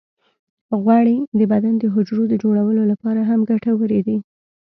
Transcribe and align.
غوړې 0.81 1.17
د 1.39 1.41
بدن 1.51 1.73
د 1.79 1.83
حجرو 1.93 2.23
د 2.29 2.33
جوړولو 2.43 2.81
لپاره 2.91 3.21
هم 3.29 3.39
ګټورې 3.49 4.01
دي. 4.07 4.17